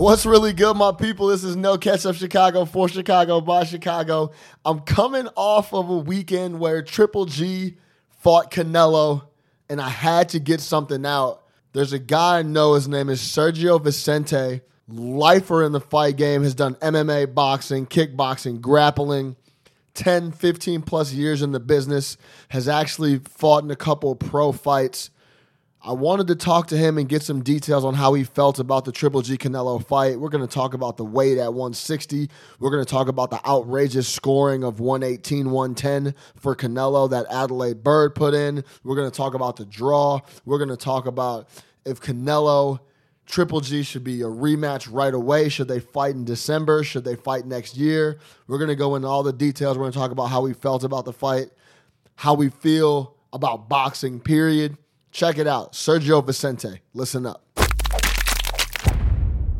[0.00, 1.26] What's really good, my people?
[1.26, 4.30] This is No Catch Up Chicago for Chicago by Chicago.
[4.64, 7.76] I'm coming off of a weekend where Triple G
[8.08, 9.26] fought Canelo,
[9.68, 11.42] and I had to get something out.
[11.74, 16.44] There's a guy I know, his name is Sergio Vicente, lifer in the fight game,
[16.44, 19.36] has done MMA, boxing, kickboxing, grappling,
[19.92, 22.16] 10, 15 plus years in the business,
[22.48, 25.10] has actually fought in a couple pro fights.
[25.82, 28.84] I wanted to talk to him and get some details on how he felt about
[28.84, 30.20] the Triple G Canelo fight.
[30.20, 32.28] We're going to talk about the weight at 160.
[32.58, 37.82] We're going to talk about the outrageous scoring of 118 110 for Canelo that Adalaide
[37.82, 38.62] Byrd put in.
[38.84, 40.20] We're going to talk about the draw.
[40.44, 41.48] We're going to talk about
[41.86, 42.80] if Canelo
[43.24, 45.48] Triple G should be a rematch right away.
[45.48, 46.84] Should they fight in December?
[46.84, 48.18] Should they fight next year?
[48.48, 49.78] We're going to go into all the details.
[49.78, 51.48] We're going to talk about how we felt about the fight,
[52.16, 54.76] how we feel about boxing, period.
[55.10, 55.72] Check it out.
[55.72, 56.80] Sergio Vicente.
[56.94, 57.44] Listen up.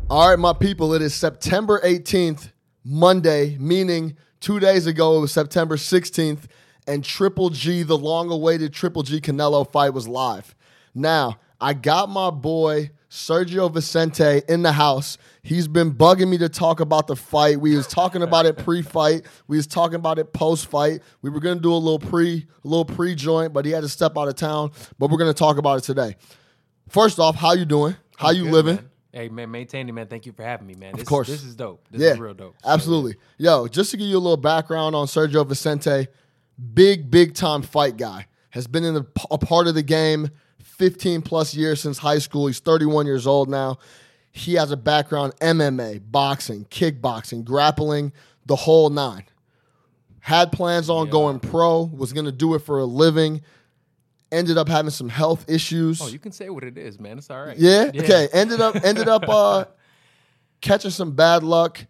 [0.09, 2.51] All right, my people, it is September 18th,
[2.83, 6.47] Monday, meaning two days ago it was September 16th,
[6.85, 10.53] and Triple G, the long awaited Triple G Canelo fight, was live.
[10.93, 15.19] Now, I got my boy Sergio Vicente in the house.
[15.43, 17.59] He's been bugging me to talk about the fight.
[17.59, 19.27] We was talking about it pre-fight.
[19.47, 21.01] We was talking about it post-fight.
[21.21, 24.17] We were gonna do a little pre, a little pre-joint, but he had to step
[24.17, 24.71] out of town.
[24.97, 26.15] But we're gonna talk about it today.
[26.89, 27.95] First off, how you doing?
[28.17, 28.75] How I'm you good, living?
[28.77, 28.89] man.
[29.13, 30.07] Hey man, maintaining man.
[30.07, 30.95] Thank you for having me, man.
[30.95, 31.27] This, course.
[31.27, 31.85] this is dope.
[31.91, 32.55] This yeah, is real dope.
[32.65, 33.17] Absolutely.
[33.37, 36.07] Yo, just to give you a little background on Sergio Vicente,
[36.73, 38.25] big, big time fight guy.
[38.51, 40.29] Has been in the, a part of the game
[40.81, 42.47] 15 plus years since high school.
[42.47, 43.77] He's 31 years old now.
[44.31, 48.11] He has a background MMA, boxing, kickboxing, grappling,
[48.47, 49.25] the whole nine.
[50.21, 51.11] Had plans on Yeah.
[51.11, 53.41] going pro, was going to do it for a living.
[54.31, 56.01] Ended up having some health issues.
[56.01, 57.19] Oh, you can say what it is, man.
[57.19, 57.57] It's all right.
[57.59, 57.91] Yeah?
[57.93, 58.27] Okay.
[58.33, 59.65] Ended up ended up uh
[60.61, 61.85] catching some bad luck,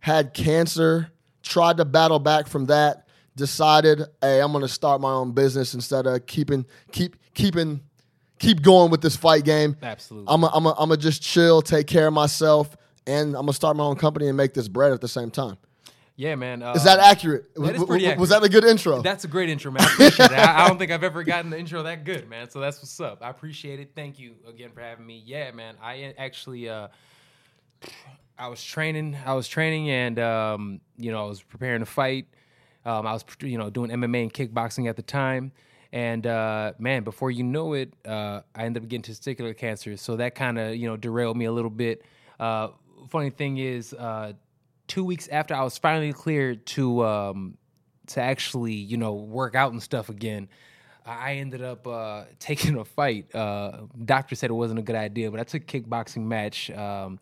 [0.00, 1.10] had cancer,
[1.42, 6.06] tried to battle back from that, decided, hey, I'm gonna start my own business instead
[6.06, 7.80] of keeping keep keeping
[8.38, 9.76] keep going with this fight game.
[9.82, 10.26] Absolutely.
[10.32, 13.84] I'm a, I'm gonna just chill, take care of myself, and I'm gonna start my
[13.84, 15.56] own company and make this bread at the same time.
[16.16, 16.62] yeah, man.
[16.62, 17.52] Uh, Is that accurate?
[17.54, 19.02] that is W- pretty w- Was that a good intro?
[19.02, 19.82] That's a great intro, man.
[19.82, 20.38] I appreciate it.
[20.38, 22.48] I, I don't think I've ever gotten the intro that good, man.
[22.50, 23.18] So that's what's up.
[23.22, 23.90] I appreciate it.
[23.94, 25.22] Thank you again for having me.
[25.24, 25.76] Yeah, man.
[25.82, 26.88] I actually, uh,
[28.38, 29.16] I was training.
[29.24, 32.26] I was training, and um, you know, I was preparing to fight.
[32.84, 35.52] Um, I was, you know, doing MMA and kickboxing at the time.
[35.94, 39.96] And uh, man, before you know it, uh, I ended up getting testicular cancer.
[39.96, 42.02] So that kind of, you know, derailed me a little bit.
[42.40, 42.70] Uh,
[43.08, 44.32] funny thing is, uh,
[44.88, 47.56] two weeks after I was finally cleared to um,
[48.08, 50.48] to actually, you know, work out and stuff again,
[51.06, 53.32] I ended up uh, taking a fight.
[53.32, 56.72] Uh, doctor said it wasn't a good idea, but I took a kickboxing match.
[56.72, 57.20] Um,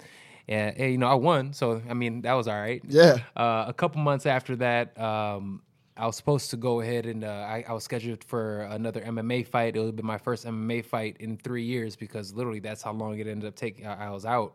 [0.48, 1.52] and, and, you know, I won.
[1.52, 2.82] So, I mean, that was all right.
[2.88, 3.18] yeah.
[3.36, 5.60] Uh, a couple months after that, um,
[5.96, 9.46] I was supposed to go ahead and uh, I, I was scheduled for another MMA
[9.46, 9.76] fight.
[9.76, 13.18] It would be my first MMA fight in three years because literally that's how long
[13.18, 13.86] it ended up taking.
[13.86, 14.54] I, I was out.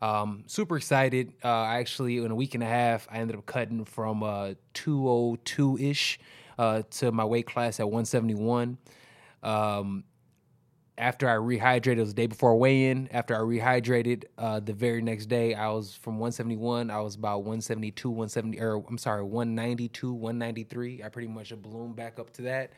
[0.00, 1.32] Um, super excited.
[1.44, 5.78] Uh, actually, in a week and a half, I ended up cutting from uh, 202
[5.78, 6.18] ish
[6.58, 8.78] uh, to my weight class at 171.
[9.42, 10.04] Um,
[11.00, 13.08] after I rehydrated, it was the day before weigh-in.
[13.10, 16.90] After I rehydrated, uh, the very next day, I was from 171.
[16.90, 21.02] I was about 172, 170, or I'm sorry, 192, 193.
[21.02, 22.72] I pretty much ballooned back up to that.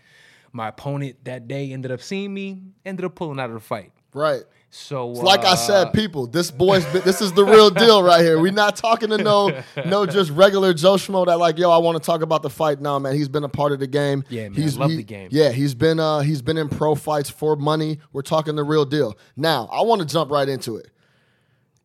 [0.53, 3.93] My opponent that day ended up seeing me, ended up pulling out of the fight.
[4.15, 4.45] Right.
[4.75, 8.23] So, Like I uh, said, people, this boy's been, this is the real deal right
[8.23, 8.41] here.
[8.41, 12.03] We're not talking to no no just regular Joe Schmo that like, yo, I want
[12.03, 12.81] to talk about the fight.
[12.81, 14.25] No, man, he's been a part of the game.
[14.31, 15.29] Yeah, man, he's love he- the game.
[15.31, 17.99] Yeah, he's been uh he's been in pro fights for money.
[18.15, 19.15] We're talking the real deal.
[19.37, 20.89] Now, I want to jump right into it.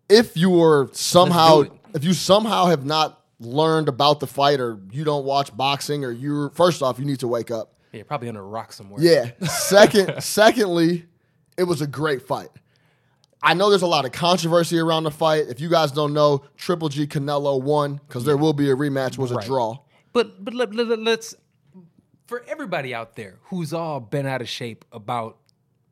[0.08, 5.04] If you were somehow if you somehow have not learned about the fight or you
[5.04, 7.74] don't watch boxing or you're first off, you need to wake up.
[7.92, 9.02] yeah, probably under a rock somewhere.
[9.04, 9.32] Yeah.
[9.46, 11.06] Second, secondly,
[11.58, 12.48] it was a great fight.
[13.48, 15.46] I know there's a lot of controversy around the fight.
[15.48, 19.18] If you guys don't know, Triple G Canelo won because there will be a rematch.
[19.18, 19.78] Was a draw.
[20.12, 21.34] But but let, let, let's
[22.28, 25.38] for everybody out there who's all been out of shape about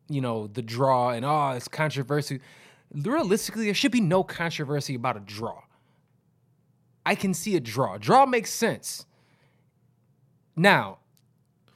[0.10, 2.42] you know the draw and oh it's controversy.
[2.94, 5.62] Realistically, there should be no controversy about a draw.
[7.06, 7.98] I can see a draw.
[7.98, 9.06] Draw makes sense.
[10.58, 10.98] Now,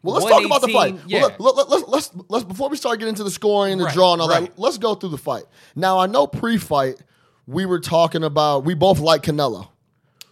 [0.01, 0.95] Well, let's talk about the fight.
[1.07, 1.27] yeah.
[1.39, 3.85] Well, let, let, let's, let's let's before we start getting into the scoring and the
[3.85, 4.43] Right, draw and all right.
[4.55, 4.59] that.
[4.59, 5.43] Let's go through the fight.
[5.75, 6.95] Now, I know pre-fight
[7.47, 9.69] we were talking about we both like Canelo.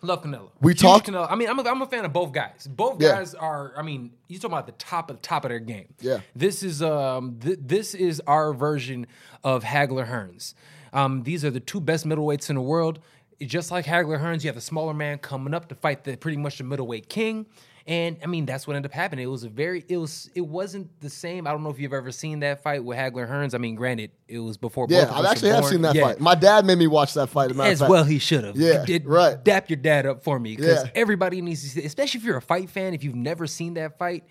[0.04, 0.52] Love Canelo.
[0.62, 1.28] We talked- Canelo.
[1.30, 2.68] I mean, I'm a, I'm a fan of both guys.
[2.72, 3.14] Both Yeah.
[3.14, 3.74] guys are.
[3.76, 5.88] I mean, you talking about the top of the top of their game.
[6.00, 6.20] Yeah.
[6.36, 9.08] This is um th- this is our version
[9.44, 10.54] of Hagler Hearns.
[10.94, 13.00] Um, these are the two best middleweights in the world.
[13.42, 16.38] Just like Hagler Hearns, you have the smaller man coming up to fight the pretty
[16.38, 17.46] much the middleweight king.
[17.88, 19.24] And I mean, that's what ended up happening.
[19.24, 21.48] It was a very, it was, it wasn't the same.
[21.48, 23.56] I don't know if you've ever seen that fight with Hagler Hearns.
[23.56, 24.88] I mean, granted, it was before.
[24.90, 25.72] Yeah, both of I've actually have born.
[25.72, 26.02] seen that Yeah.
[26.04, 26.20] fight.
[26.20, 27.46] My dad made me watch that fight.
[27.46, 27.90] As, a matter of As fact.
[27.90, 28.58] well, he should have.
[28.58, 29.42] Yeah, right.
[29.42, 30.92] Dap your dad up for me because Yeah.
[30.96, 32.94] everybody needs to see, especially if you're a fight fan.
[32.94, 34.26] If you've never seen that fight,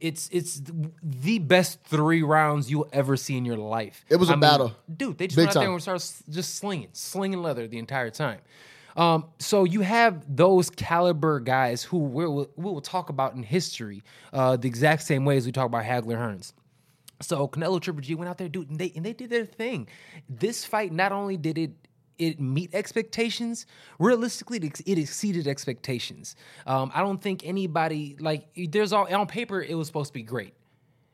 [0.00, 0.60] it's it's
[1.02, 4.04] the best three rounds you'll ever see in your life.
[4.08, 4.74] It was a a battle.
[4.94, 5.16] dude.
[5.16, 8.40] They just Big went out there and started just slinging, slinging leather the entire time.
[8.96, 14.02] Um, so you have those caliber guys who we'll, we will talk about in history
[14.32, 16.54] uh, the exact same way as we talk about Hagler Hearns.
[17.20, 19.88] So Canelo Triple G went out there, dude, and they and they did their thing.
[20.28, 21.72] This fight not only did it
[22.18, 23.66] it meet expectations,
[23.98, 26.34] realistically, it, it exceeded expectations.
[26.66, 30.22] Um, I don't think anybody like there's all on paper it was supposed to be
[30.22, 30.54] great,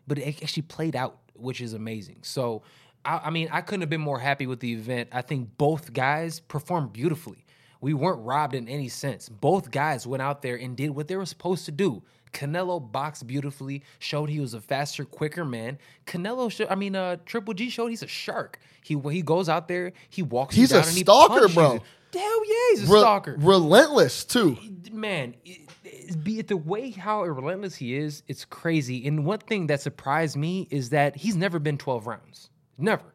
[0.07, 2.21] but it actually played out, which is amazing.
[2.23, 2.63] So.
[3.05, 5.09] I, I mean, I couldn't have been more happy with the event.
[5.11, 7.45] I think both guys performed beautifully.
[7.83, 9.29] We weren't robbed in any sense.
[9.29, 12.03] Both guys went out there and did what they were supposed to do.
[12.33, 15.77] Canelo boxed beautifully, showed he was a faster, quicker man.
[16.07, 18.59] Canelo, show, I mean, uh, Triple G showed he's a shark.
[18.83, 20.55] He he goes out there, he walks.
[20.55, 21.73] He's a he stalker, punches bro.
[21.75, 21.81] you.
[22.15, 23.37] Hell yeah, he's a Re- stalker.
[23.39, 24.57] relentless too.
[24.93, 29.07] Man, it, it, be it the way how relentless he is, it's crazy.
[29.07, 32.49] And one thing that surprised me is that he's never been twelve rounds.
[32.79, 33.12] Never.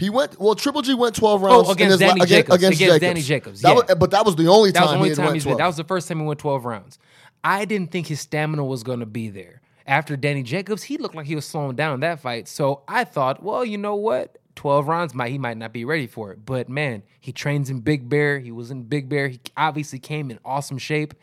[0.00, 0.54] He went well.
[0.54, 2.56] Triple G went twelve oh, rounds Oh, against his Danny la- Jacobs.
[2.56, 3.00] Against, Against Jacobs.
[3.00, 3.74] Danny Jacobs, That yeah.
[3.74, 5.42] was, but that was the only That time was the only he time went he's
[5.44, 5.56] 12.
[5.56, 5.62] been.
[5.62, 6.98] That was the first time he went 12 rounds.
[7.44, 9.60] I didn't think his stamina was going to be there.
[9.86, 12.48] After Danny Jacobs, he looked like he was slowing down that fight.
[12.48, 14.38] So I thought, well, you know what?
[14.56, 16.44] 12 rounds, might he might not be ready for it.
[16.44, 18.38] But man, he trains in Big Bear.
[18.38, 19.28] He was in Big Bear.
[19.28, 21.14] He obviously came in awesome shape.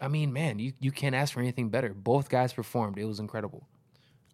[0.00, 1.94] I mean, man, you, you can't ask for anything better.
[1.94, 2.98] Both guys performed.
[2.98, 3.66] It was incredible.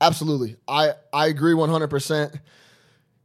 [0.00, 2.34] Absolutely, I I agree one hundred percent.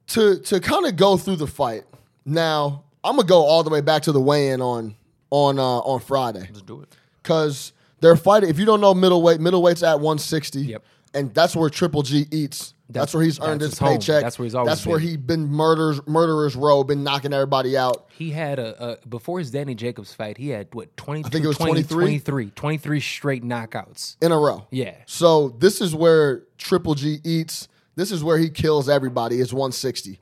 [0.07, 1.83] To to kind of go through the fight
[2.25, 4.95] now, I'm gonna go all the way back to the weigh-in on
[5.31, 6.95] on uh, on Friday Let's do it.
[7.21, 8.49] because they're fighting.
[8.49, 10.61] If you don't know middleweight, middleweight's at 160.
[10.61, 10.83] Yep.
[11.13, 12.73] And that's where Triple G eats.
[12.89, 14.21] That's, That's- where he's earned his his paycheck.
[14.23, 15.07] That's where he's always That's where been.
[15.09, 18.05] he been murders murderers row, been knocking everybody out.
[18.11, 21.49] He had a, a before his Danny Jacobs fight, he had what 22, think it
[21.49, 22.03] was 20, 23?
[22.19, 24.15] 23, 23 straight knockouts.
[24.21, 24.67] in a row.
[24.71, 24.95] Yeah.
[25.05, 27.67] So this is where Triple G eats.
[27.97, 29.41] This is where he kills everybody.
[29.41, 30.21] Is 160.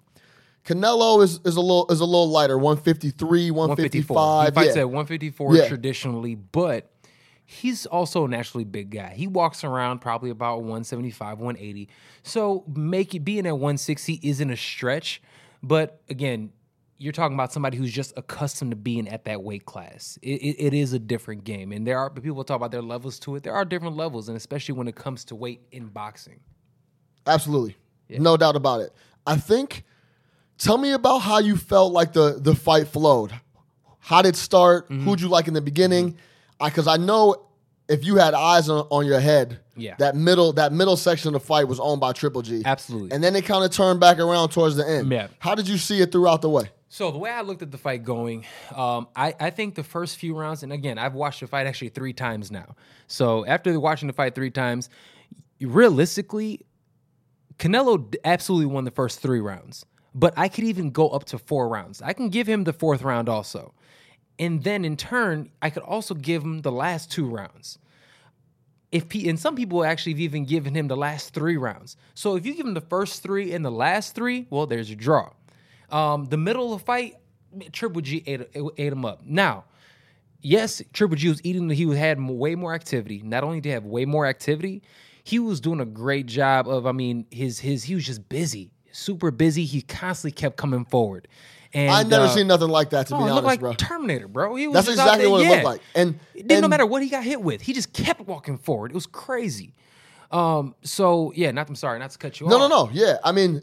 [0.66, 2.58] Canelo is, is a little is a little lighter.
[2.58, 4.16] 153, 154.
[4.16, 4.48] 155.
[4.48, 4.82] He fights yeah.
[4.82, 5.68] at 154 Yeah.
[5.68, 6.90] traditionally, but
[7.44, 9.14] he's also a naturally big guy.
[9.16, 11.90] He walks around probably about 175, 180.
[12.24, 15.22] So make it being at 160 isn't a stretch,
[15.62, 16.52] but again,
[16.98, 20.18] you're talking about somebody who's just accustomed to being at that weight class.
[20.22, 23.20] It, it, it is a different game, and there are people talk about their levels
[23.20, 23.44] to it.
[23.44, 26.40] There are different levels, and especially when it comes to weight in boxing.
[27.28, 27.76] Absolutely.
[28.10, 28.94] No doubt about it.
[29.26, 29.84] I think
[30.58, 33.32] tell me about how you felt like the the fight flowed.
[34.00, 34.86] How did it start?
[34.90, 35.04] Mm-hmm.
[35.04, 36.18] Who'd you like in the beginning?
[36.64, 37.48] Because I know
[37.90, 39.96] if you had eyes on, on your head, Yeah.
[39.98, 42.62] that middle that middle section of the fight was owned by Triple G.
[42.64, 43.12] Absolutely.
[43.12, 45.12] And then it kind of turned back around towards the end.
[45.12, 45.28] Yeah.
[45.40, 46.70] How did you see it throughout the way?
[46.88, 50.16] So the way I looked at the fight going, um, I, I think the first
[50.18, 52.76] few rounds, and again, I've watched the fight actually three times now.
[53.08, 54.90] So after watching the fight three times,
[55.60, 56.65] realistically,
[57.60, 59.86] Canelo absolutely won the first three rounds.
[60.14, 62.02] But I could even go up to four rounds.
[62.02, 63.74] I can give him the fourth round also.
[64.40, 67.80] And then in turn, I could also give him the last two rounds.
[68.92, 71.98] If he, and some people actually have even given him the last three rounds.
[72.14, 74.96] So if you give him the first three and the last three, well, there's a
[74.96, 75.32] draw.
[75.90, 77.16] Um, the middle of the fight,
[77.74, 79.22] Triple G ate, ate him up.
[79.26, 79.66] Now,
[80.42, 81.70] yes, Triple G was eating.
[81.70, 83.22] He had way more activity.
[83.22, 84.82] Not only did he have way more activity,
[85.26, 86.86] he was doing a great job of.
[86.86, 89.66] I mean, his his he was just busy, super busy.
[89.66, 91.28] He constantly kept coming forward.
[91.74, 93.74] And I never uh, seen nothing like that to oh, be honest, looked like bro.
[93.74, 94.56] Terminator, bro.
[94.56, 95.50] He was That's exactly there, what it yeah.
[95.50, 95.82] looked like.
[95.94, 98.92] And, It didn't no matter what he got hit with, he just kept walking forward.
[98.92, 99.74] It was crazy.
[100.32, 102.62] Um, so yeah, not I'm sorry, not to cut you No, off.
[102.62, 102.86] no, no.
[102.86, 102.92] No.
[102.94, 103.62] Yeah, I mean,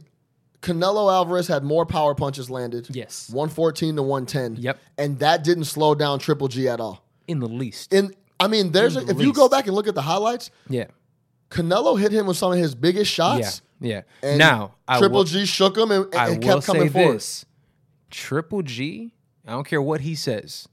[0.61, 2.89] Canelo Alvarez had more power punches landed.
[2.91, 3.31] Yes.
[3.31, 4.57] 114 to 110.
[4.63, 4.79] Yep.
[4.99, 7.05] And that didn't slow down Triple G at all.
[7.29, 7.95] In the least.
[7.95, 10.51] And I mean, there's a, the if you go back and look at the highlights,
[10.69, 10.87] yeah.
[11.53, 13.63] Canelo hit him with some of his biggest shots.
[13.81, 14.03] Yeah.
[14.23, 16.89] And now Triple will, G shook him and, and- I and will kept coming say
[16.89, 17.17] forward.
[17.17, 17.45] this.
[18.11, 19.13] Triple G,
[19.47, 20.69] I don't care what he says.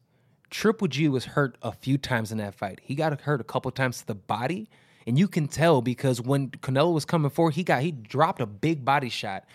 [0.49, 2.79] Triple G was hurt a few times in that fight.
[2.83, 4.67] He got hurt a couple times to the body,
[5.05, 8.45] and you can tell because when Canelo was coming forward, he got he dropped a
[8.45, 9.45] big body shot.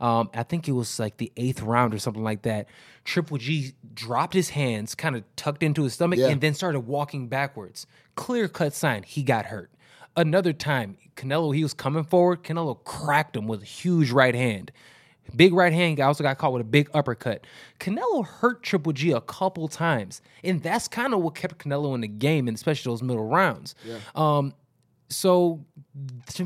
[0.00, 2.68] Um, I think it was like the eighth round or something like that.
[3.04, 6.28] Triple G dropped his hands, kind of tucked into his stomach, Yeah.
[6.28, 7.86] and then started walking backwards.
[8.16, 9.70] Clear cut sign he got hurt.
[10.16, 12.42] Another time, Canelo, he was coming forward.
[12.42, 14.70] Canelo cracked him with a huge right hand.
[15.34, 17.46] Big right hand guy also got caught with a big uppercut.
[17.80, 22.02] Canelo hurt Triple G a couple times, and that's kind of what kept Canelo in
[22.02, 23.74] the game, and especially those middle rounds.
[24.14, 24.52] Um,
[25.08, 25.64] so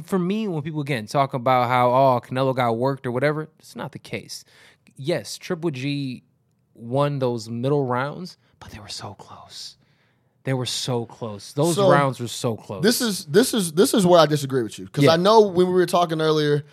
[0.04, 3.75] for me, when people again talk about how oh Canelo got worked or whatever, it's
[3.75, 4.44] not the case.
[4.96, 6.22] Yes, Triple G
[6.75, 9.76] won those middle rounds, but they were so close.
[10.45, 11.52] They were so close.
[11.52, 12.83] Those So, rounds were so close.
[12.83, 15.12] This is this is this is where I disagree with you because Yeah.
[15.12, 16.64] I know when we were talking earlier,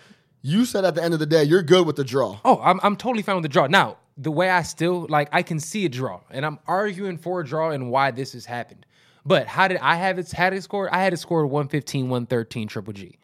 [0.42, 2.38] you said at the end of the day you're good with the draw.
[2.44, 3.66] Oh, I'm I'm totally fine with the draw.
[3.66, 7.40] Now, the way I still like I can see a draw, and I'm arguing for
[7.40, 8.86] a draw and why this has happened.
[9.26, 10.88] But how did I have it had it scored?
[10.92, 13.18] I had it scored 115, 113 triple G.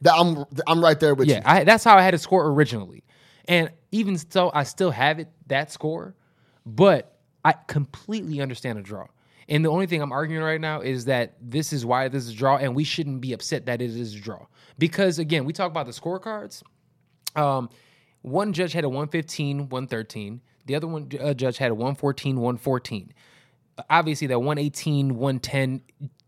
[0.00, 1.42] That I'm I'm right there with Yeah, you.
[1.44, 3.04] I, that's how I had it score originally.
[3.46, 6.14] And even so, I still have it that score,
[6.66, 9.06] but I completely understand a draw.
[9.48, 12.30] And the only thing I'm arguing right now is that this is why this is
[12.30, 14.46] a draw, and we shouldn't be upset that it is a draw.
[14.78, 16.62] Because again, we talk about the scorecards.
[17.36, 17.68] Um,
[18.22, 20.40] one judge had a 115, 113.
[20.66, 23.12] The other one uh, judge had a 114, 114.
[23.90, 25.80] Obviously, that 118, 110,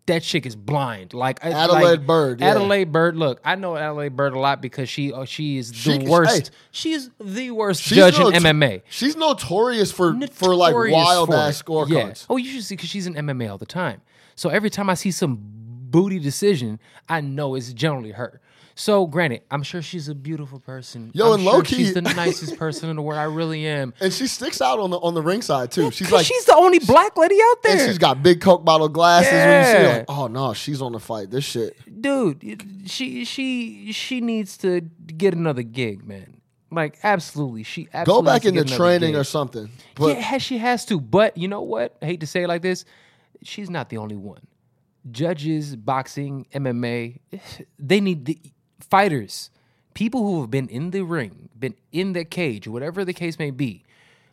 [0.07, 1.15] that chick is blind.
[1.15, 2.51] Like Adalaide like, Byrd, yeah.
[2.51, 3.17] Adalaide Byrd.
[3.17, 6.49] Look, I know Adalaide Byrd a lot because she uh, she is the worst.
[6.49, 6.55] hey.
[6.71, 8.83] she is the worst She's judge in MMA.
[8.89, 11.91] She's notorious for for like Notorious wild for ass scorecards.
[11.91, 12.27] Yeah.
[12.31, 14.01] Oh, you should see because she's in MMA all the time.
[14.35, 18.41] So every time I see some booty decision, I know it's generally her.
[18.79, 21.11] So granted, I'm sure she's a beautiful person.
[21.15, 23.19] Yo, I'm and sure low-key- she's the nicest person in the world.
[23.19, 23.95] I really am.
[24.01, 25.91] And she sticks out on the on the ringside too.
[25.91, 27.79] She's 'Cause like she's the only black lady out there.
[27.79, 29.33] and she's got big Coke bottle glasses.
[29.33, 29.49] Yeah.
[29.49, 31.31] When you see her, like, oh no, she's on the fight.
[31.31, 31.75] This shit.
[32.03, 34.83] dude she she she needs to
[35.17, 36.41] get another gig man
[36.71, 39.17] like absolutely she Go back into training gig.
[39.21, 39.71] or something.
[39.95, 42.49] But yeah has- she has to but you know what I hate to say it
[42.49, 42.85] like this
[43.43, 44.41] she's not the only one
[45.11, 47.19] judges boxing mma
[47.79, 48.39] they need the
[48.91, 49.51] fighters
[49.95, 53.51] people who have been in the ring been in the cage whatever the case may
[53.51, 53.85] be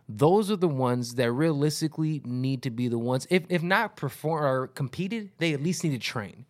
[0.09, 4.43] those are the ones that realistically need to be the ones if, if not perform
[4.43, 6.45] or competed they at least need to train.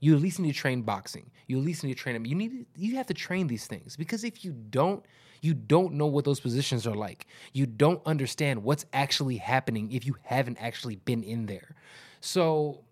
[0.00, 1.30] You at least need to train boxing.
[1.46, 3.96] You at least need to train them you need you have to train these things
[3.96, 5.04] because if you don't
[5.40, 7.26] you don't know what those positions are like.
[7.52, 11.76] You don't understand what's actually happening if you haven't actually been in there.
[12.20, 12.82] So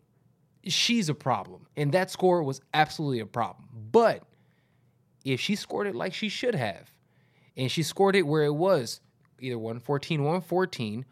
[0.65, 3.69] she's a problem and that score was absolutely a problem.
[3.93, 4.23] But
[5.33, 6.91] if she scored it like she should have.
[7.57, 9.01] And she scored it where it was
[9.41, 11.05] either 114 114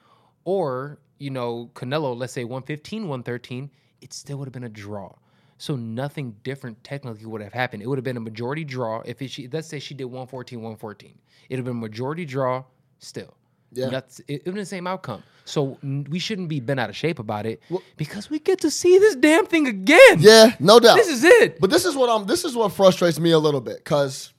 [0.44, 5.12] or you know canelo let's say 115 113 it still would have been a draw.
[5.58, 7.82] So nothing different technically would have happened.
[7.82, 9.02] It would have been a majority draw.
[9.04, 11.18] If it, she let's say she did 114 114
[11.48, 12.64] it would have been a majority draw
[12.98, 13.36] still
[13.74, 13.88] Yeah.
[13.90, 16.88] That's, it, it would have been the same outcome so we shouldn't be bent out
[16.88, 17.62] of shape about it
[17.96, 20.96] because we get to see this damn thing again yeah, no doubt.
[20.96, 22.26] this is it But this is what I'm.
[22.26, 24.32] This is what frustrates me a little bit because,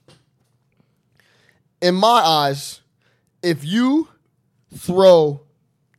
[1.82, 2.82] in my eyes,
[3.44, 4.08] if you
[4.75, 5.42] throw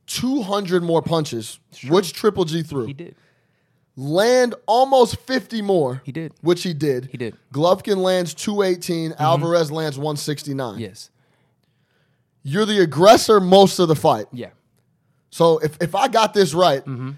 [0.06, 3.14] 200 more punches, which Triple G threw, he did
[3.96, 7.06] land almost 50 more, he did which he did.
[7.06, 9.12] he did Golovkin lands 218.
[9.12, 9.22] Mm-hmm.
[9.22, 10.78] Alvarez lands 169.
[10.80, 11.10] yes
[12.48, 14.26] You're the aggressor most of the fight.
[14.32, 14.50] yeah
[15.30, 17.10] So if, if I got this right, Mm-hmm.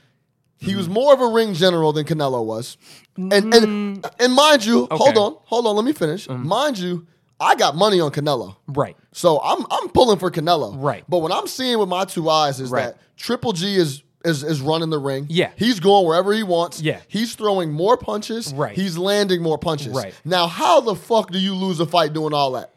[0.56, 2.76] he was more of a ring general than Canelo was.
[3.16, 4.94] And and and mind you, hold Mm.
[4.94, 5.10] Okay.
[5.10, 5.18] Mm-hmm.
[5.18, 6.28] on, hold on, let me finish.
[6.28, 7.06] Mind you,
[7.40, 8.56] I got money on Canelo.
[8.68, 10.74] right So I'm I'm pulling for Canelo.
[10.82, 11.04] Right.
[11.08, 12.84] But what I'm seeing with my two eyes is Right.
[12.86, 15.26] that Triple G is is is running the ring.
[15.28, 15.50] Yeah.
[15.56, 16.80] He's going wherever he wants.
[16.80, 17.00] Yeah.
[17.06, 18.52] He's throwing more punches.
[18.54, 18.74] Right.
[18.74, 19.92] He's landing more punches.
[19.94, 20.14] Right.
[20.24, 22.72] Now, how the fuck do you lose a fight doing all that?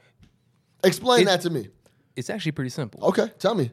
[0.84, 1.70] Explain It- that to me.
[2.16, 3.72] It's actually pretty simple Okay, tell me.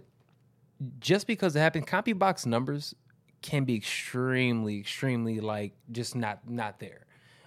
[1.00, 2.94] just because it happened, CompuBox numbers
[3.42, 7.06] can be extremely, extremely like just not not there.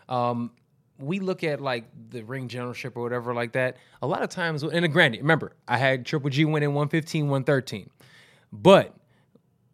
[0.09, 0.51] Um,
[0.99, 3.77] we look at like the ring generalship or whatever like that.
[4.01, 7.89] A lot of times, and granted, remember I had Triple G winning 115, 113,
[8.51, 8.93] but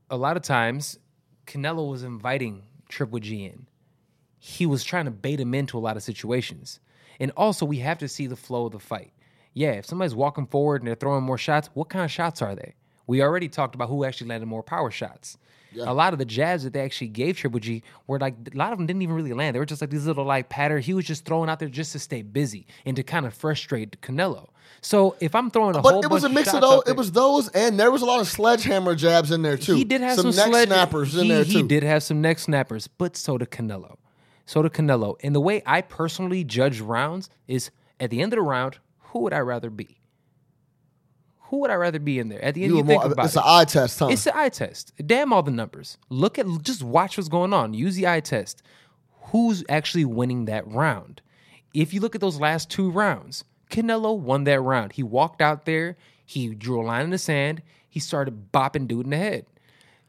[0.09, 0.99] a lot of times
[1.45, 3.67] Canelo was inviting Triple G in.
[4.39, 6.79] He was trying to bait him into a lot of situations.
[7.19, 9.11] And also, we have to see the flow of the fight.
[9.57, 12.53] Yeah, if somebody's walking forward and they're throwing more shots, what kind of shots are
[12.53, 12.75] they?
[13.07, 15.39] We already talked about who actually landed more power shots.
[15.81, 18.71] A lot of the jabs that they actually gave Triple G were like a lot
[18.71, 19.55] of them didn't even really land.
[19.55, 20.77] They were just like these little like patter.
[20.77, 23.99] He was just throwing out there just to stay busy and to kind of frustrate
[24.01, 24.49] Canelo.
[24.81, 26.83] So if I'm throwing a whole But it was a mix of those.
[26.87, 29.75] It was those, and there was a lot of sledgehammer jabs in there too.
[29.75, 31.49] he did have some, some neck snappers in he, there too.
[31.51, 33.97] He did have some neck snappers, but so did Canelo.
[34.45, 35.15] So did Canelo.
[35.23, 39.19] And the way I personally judge rounds is at the end of the round, who
[39.19, 39.99] would I rather be?
[41.49, 42.43] Who would I rather be in there?
[42.43, 43.39] At the end, You you, think more- about it's it.
[43.39, 44.07] an eye test, huh?
[44.07, 44.91] It's an eye test.
[45.05, 45.97] Damn all the numbers.
[46.09, 47.73] Look at just watch what's going on.
[47.73, 48.61] Use the eye test.
[49.31, 51.21] Who's actually winning that round?
[51.73, 54.93] If you look at those last two rounds, Canelo won that round.
[54.93, 59.05] He walked out there, he drew a line in the sand, he started bopping dude
[59.05, 59.45] in the head.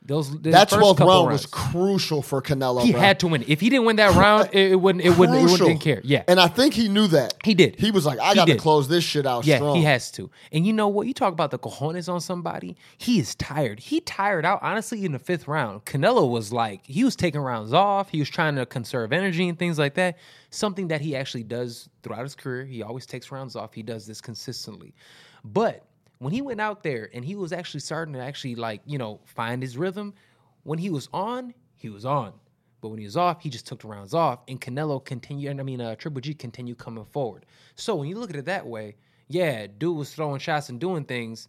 [0.08, 2.82] Those that 12th round rounds, was crucial for Canelo.
[2.82, 3.00] he bro.
[3.00, 3.44] had to win.
[3.46, 5.04] If he didn't win that round, it, it wouldn't.
[5.04, 5.38] It wouldn't.
[5.38, 5.82] It wouldn't.
[5.82, 6.00] Care.
[6.02, 6.22] Yeah.
[6.26, 7.34] And I think he knew that.
[7.44, 7.78] He did.
[7.78, 9.76] He was like, I got to close this shit out Yeah, strong.
[9.76, 10.30] he has to.
[10.50, 11.06] And you know what?
[11.06, 12.74] You talk about the cojones on somebody.
[12.96, 13.80] He is tired.
[13.80, 14.60] He tired out.
[14.62, 18.08] Honestly, in the fifth round, Canelo was like he was taking rounds off.
[18.08, 20.16] He was trying to conserve energy and things like that.
[20.48, 22.64] Something that he actually does throughout his career.
[22.64, 23.74] He always takes rounds off.
[23.74, 24.94] He does this consistently.
[25.44, 25.84] But
[26.18, 29.20] when he went out there and he was actually starting to actually like you know
[29.25, 30.14] find his rhythm,
[30.62, 32.32] when he was on, he was on.
[32.80, 35.58] But when he was off, he just took the rounds off, and Canelo continued.
[35.58, 37.44] I mean, uh, Triple G continued coming forward.
[37.75, 38.96] So when you look at it that way,
[39.26, 41.48] yeah, dude was throwing shots and doing things,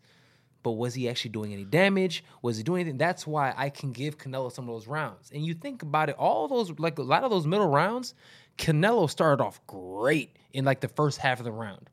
[0.63, 2.23] but was he actually doing any damage?
[2.41, 2.97] Was he doing anything?
[2.97, 5.31] That's why I can give Canelo some of those rounds.
[5.31, 8.15] And you think about it, all those like a lot of those middle rounds,
[8.57, 11.89] Canelo started off great in like the first half of the round.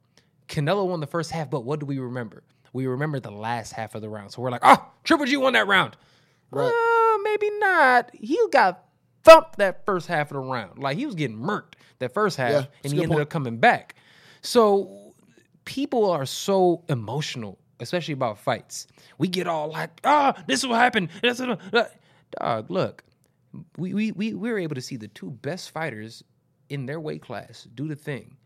[0.49, 2.43] Canelo won the first half, but what do we remember?
[2.77, 4.33] We remember the last half of the round.
[4.33, 5.97] So we're like, ah, Triple G won that round.
[6.51, 6.67] Right.
[6.69, 8.11] Uh, maybe not.
[8.13, 8.85] He got
[9.25, 10.79] thumped that first half of the round.
[10.79, 13.23] Like he was getting murked that first half, Yeah, and he ended point.
[13.23, 13.95] up coming back.
[14.43, 15.15] So
[15.65, 18.87] people are so emotional, especially about fights.
[19.17, 21.09] We get all like, ah, this is what happened.
[21.23, 21.95] This is what-"
[22.39, 23.05] Dog, look,
[23.79, 26.23] we, we, we, we were able to see the two best fighters
[26.69, 28.37] in their weight class do the thing.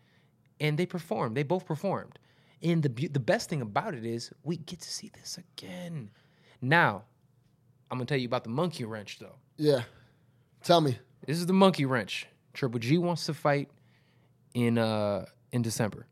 [0.61, 1.37] And they performed.
[1.37, 2.20] They both performed.
[2.63, 6.11] And the, beau- the best thing about it is we get to see this again.
[6.61, 7.05] Now,
[7.91, 9.37] I'm to tell you about the monkey wrench, though.
[9.57, 9.83] Yeah.
[10.63, 10.99] Tell me.
[11.27, 12.27] This is the monkey wrench.
[12.53, 13.71] Triple G wants to fight
[14.55, 16.07] in uh in December.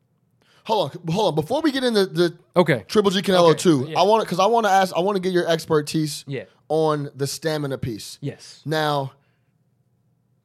[0.65, 1.13] Hold on.
[1.13, 1.35] Hold on.
[1.35, 2.83] Before we get into the Okay.
[2.87, 3.99] Triple G Canelo Okay, 2, yeah.
[3.99, 6.45] I want to, because I want to ask, I want to get your expertise Yeah.
[6.67, 8.17] on the stamina piece.
[8.21, 8.61] Yes.
[8.65, 9.13] Now,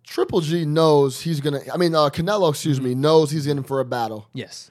[0.03, 2.89] Triple G knows he's to, I mean, uh, Canelo, excuse Mm-hmm.
[2.89, 4.29] me, knows he's in for a battle.
[4.33, 4.71] Yes.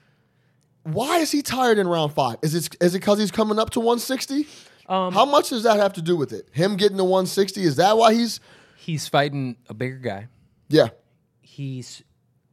[0.84, 2.38] Why is he tired in round five?
[2.42, 4.48] Is it is it because he's coming up to 160?
[4.90, 6.50] Um, How much does that have to do with it?
[6.52, 7.64] Him getting to 160?
[7.64, 8.42] Is that why he's,
[8.76, 10.28] he's fighting a bigger guy.
[10.70, 10.90] yeah.
[11.42, 12.04] He's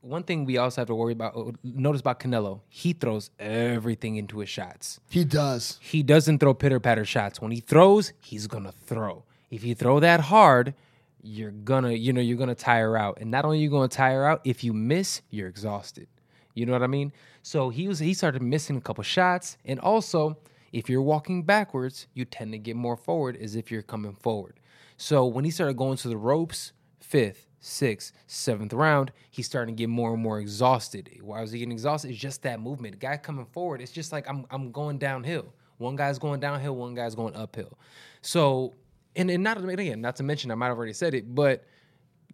[0.02, 1.34] one thing we also have to worry about.
[1.36, 2.60] uh, Notice about Canelo.
[2.68, 5.00] He throws everything into his shots.
[5.08, 5.78] He does.
[5.80, 7.40] He doesn't throw pitter patter shots.
[7.40, 9.24] When he throws, he's gonna throw.
[9.50, 10.74] If you throw that hard,
[11.22, 13.18] you're gonna, you know, you're gonna tire out.
[13.20, 16.06] And not only are you gonna tire out, if you miss, you're exhausted.
[16.54, 17.12] You know what I mean?
[17.42, 19.56] So he was he started missing a couple shots.
[19.64, 20.38] And also,
[20.72, 24.60] if you're walking backwards, you tend to get more forward as if you're coming forward.
[24.96, 29.78] So when he started going to the ropes, fifth, sixth, seventh round, he's starting to
[29.78, 31.10] get more and more exhausted.
[31.22, 32.10] Why was he getting exhausted?
[32.10, 32.92] It's just that movement.
[32.92, 35.52] The guy coming forward, it's just like I'm I'm going downhill.
[35.78, 37.78] One guy's going downhill, one guy's going uphill.
[38.22, 38.74] So
[39.16, 41.64] and, and not again, not to mention, I might have already said it, but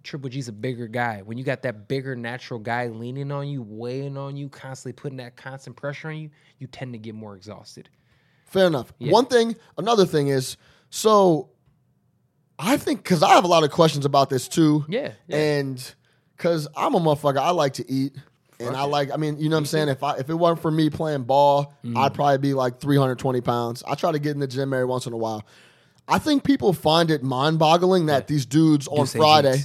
[0.07, 1.23] Triple G's a bigger guy.
[1.23, 5.19] When you got that bigger natural guy leaning on you, weighing on you, constantly putting
[5.19, 7.89] that constant pressure on you, you tend to get more exhausted.
[8.47, 8.93] Fair enough.
[8.99, 10.57] One thing, another thing is,
[10.89, 11.51] so
[12.59, 14.85] I think because I have a lot of questions about this too.
[14.89, 15.37] Yeah, yeah.
[15.37, 15.95] And
[16.37, 18.17] because I'm a motherfucker, I like to eat.
[18.59, 19.89] And I like, I mean, you know what I'm saying?
[19.89, 21.99] If I if it weren't for me playing ball, Mm.
[21.99, 23.83] I'd probably be like 320 pounds.
[23.87, 25.45] I try to get in the gym every once in a while.
[26.09, 29.59] I think people find it mind boggling that these dudes on Friday.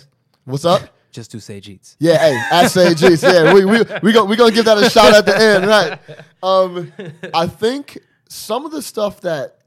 [0.46, 0.82] What's up?
[1.12, 1.98] Just do Sage Eats.
[2.00, 3.22] Yeah, hey, at Say G's.
[3.24, 6.00] Yeah, we we we go we gonna give that a shout at the end, right?
[6.42, 6.94] Um,
[7.34, 8.00] I think
[8.30, 9.58] some of the stuff that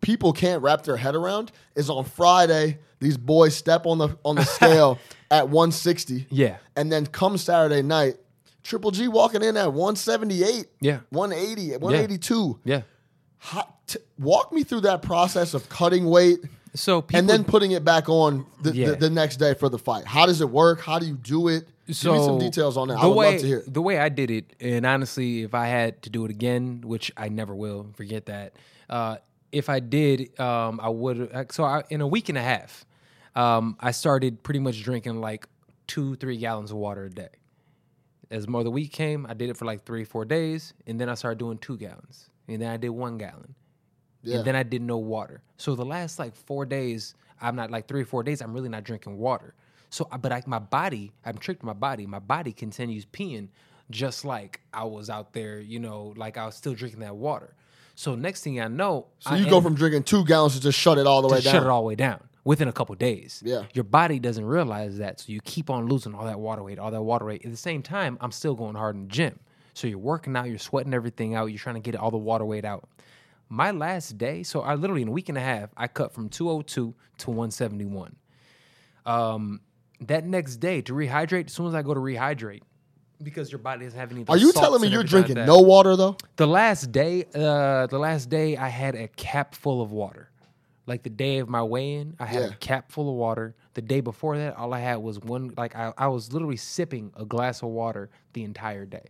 [0.00, 2.78] people can't wrap their head around is on Friday.
[3.00, 4.98] These boys step on the on the scale
[5.28, 6.58] at 160, Yeah.
[6.76, 8.14] and then come Saturday night,
[8.62, 11.00] Triple G walking in at 178, Yeah.
[11.10, 12.60] 180, 182.
[12.64, 12.82] Yeah.
[13.38, 16.38] How, t- walk me through that process of cutting weight
[16.76, 18.90] So people and then putting it back on the, Yeah.
[18.90, 20.06] the, the next day for the fight.
[20.06, 20.80] How does it work?
[20.80, 21.68] How do you do it?
[21.90, 22.98] so Give me some details on that.
[22.98, 23.64] I would way, love to hear.
[23.66, 27.12] The way I did it, and honestly, if I had to do it again, which
[27.16, 28.54] I never will, forget that.
[28.90, 29.16] Uh,
[29.52, 31.46] if I did, um, I would.
[31.52, 32.84] So I, in a week and a half,
[33.34, 35.46] um, I started pretty much drinking like
[35.86, 37.28] two, three gallons of water a day.
[38.30, 41.08] As more the week came, I did it for like three, four days, and then
[41.08, 43.54] I started doing two gallons, and then I did one gallon.
[44.22, 44.36] Yeah.
[44.38, 45.42] and then I did no water.
[45.56, 48.68] So the last like four days, I'm not like three or four days, I'm really
[48.68, 49.54] not drinking water.
[49.90, 52.06] So, but I, my body, I'm tricked my body.
[52.06, 53.48] My body continues peeing
[53.90, 57.54] just like I was out there, you know, like I was still drinking that water.
[57.94, 60.60] So next thing I know, So I you go am- from drinking two gallons to
[60.60, 61.52] just shut it all the way down.
[61.54, 63.42] shut it all the way down within a couple days.
[63.46, 63.62] Yeah.
[63.74, 65.20] Your body doesn't realize that.
[65.20, 67.44] So you keep on losing all that water weight, all that water weight.
[67.44, 69.38] At the same time, I'm still going hard in the gym.
[69.72, 72.44] So you're working out, you're sweating everything out, you're trying to get all the water
[72.44, 72.88] weight out.
[73.48, 76.28] My last day, so I literally in a week and a half, I cut from
[76.28, 78.16] 202 to 171.
[79.04, 79.60] Um,
[80.00, 82.62] that next day to rehydrate, as soon as I go to rehydrate,
[83.22, 84.24] because your body doesn't have any.
[84.28, 86.16] Are you telling me you're everything like drinking no water though?
[86.36, 90.30] The last day, uh, the last day I had a cap full of water.
[90.86, 92.48] Like the day of my weigh-in, I had Yeah.
[92.48, 93.56] a cap full of water.
[93.74, 95.52] The day before that, all I had was one.
[95.56, 99.06] Like I, I was literally sipping a glass of water the entire day.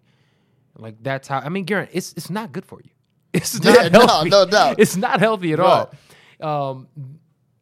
[0.77, 1.41] Like that's how.
[1.41, 2.91] I mean, Garrett, it's it's not good for you.
[3.37, 4.31] It's not Yeah, no, healthy.
[4.31, 4.79] no doubt.
[4.79, 5.87] It's not healthy at Right.
[6.41, 6.71] all.
[6.73, 6.89] Um,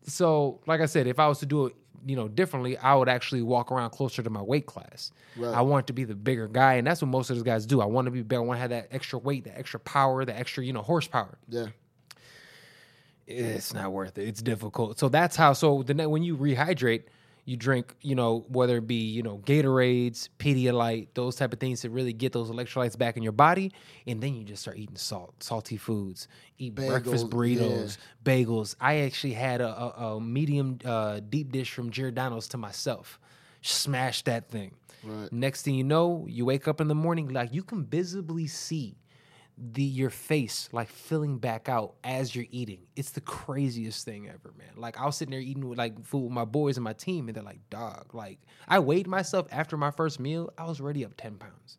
[0.06, 1.74] so like I said, if I was to do it,
[2.06, 5.10] you know, differently, I would actually walk around closer to my weight class.
[5.36, 5.54] Right.
[5.54, 7.80] I want to be the bigger guy, and that's what most of those guys do.
[7.80, 8.42] I want to be bigger.
[8.42, 11.38] I want to have that extra weight, that extra power, the extra, you know, horsepower.
[11.48, 11.68] Yeah.
[13.26, 14.28] It's not worth it.
[14.28, 14.98] It's difficult.
[14.98, 15.54] So that's how.
[15.54, 17.04] So the when you rehydrate,
[17.44, 21.82] you drink, you know, whether it be you know Gatorades, Pedialyte, those type of things
[21.82, 23.72] to really get those electrolytes back in your body,
[24.06, 26.28] and then you just start eating salt, salty foods,
[26.58, 28.76] eat breakfast Bagels, burritos, bagels.
[28.80, 33.18] I actually had a, a, a medium uh, deep dish from Giordano's to myself.
[33.62, 34.72] Smash that thing.
[35.02, 35.32] Right.
[35.32, 38.96] Next thing you know, you wake up in the morning, like you can visibly see
[39.56, 42.80] the your face like filling back out as you're eating.
[42.96, 44.70] It's the craziest thing ever, man.
[44.76, 47.28] Like I was sitting there eating with like food with my boys and my team,
[47.28, 51.04] and they're like, dog, like I weighed myself after my first meal, I was already
[51.04, 51.78] up 10 pounds.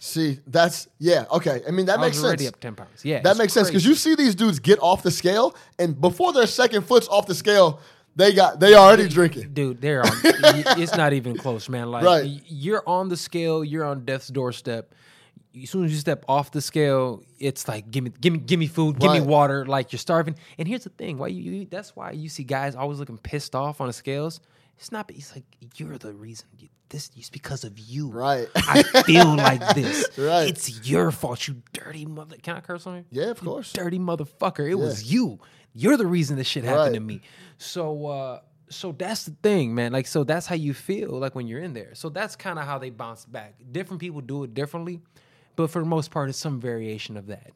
[0.00, 1.62] See, that's yeah, okay.
[1.66, 2.46] I mean that I makes sense.
[2.46, 3.04] up 10 pounds.
[3.04, 3.20] Yeah.
[3.22, 6.46] That makes sense because you see these dudes get off the scale, and before their
[6.46, 7.80] second foot's off the scale,
[8.14, 9.54] they got they already drinking.
[9.54, 10.12] Dude, they're on.
[10.24, 11.90] it's not even close, man.
[11.90, 12.42] Like Right.
[12.46, 14.94] you're on the scale, you're on death's doorstep.
[15.62, 18.58] As soon as you step off the scale, it's like give me, give me, give
[18.60, 19.64] me food, give me water.
[19.66, 20.36] Like you're starving.
[20.58, 23.54] And here's the thing: why you, you that's why you see guys always looking pissed
[23.54, 24.40] off on the scales.
[24.76, 25.10] It's not.
[25.10, 25.44] It's like
[25.76, 26.46] you're the reason.
[26.58, 28.08] You, this is because of you.
[28.08, 28.46] Right.
[28.54, 30.06] I feel like this.
[30.18, 30.48] Right.
[30.48, 31.48] It's your fault.
[31.48, 32.36] You dirty mother.
[32.42, 33.04] Can I curse on you?
[33.10, 33.72] Yeah, of course.
[33.72, 34.70] dirty motherfucker.
[34.70, 35.40] It was you.
[35.74, 37.06] You're the reason this shit happened to Right.
[37.06, 37.20] me.
[37.58, 39.92] So uh so that's the thing, man.
[39.92, 41.94] Like so that's how you feel like when you're in there.
[41.94, 43.54] So that's kind of how they bounce back.
[43.72, 45.00] Different people do it differently,
[45.58, 47.50] but for the most part it's some variation of that.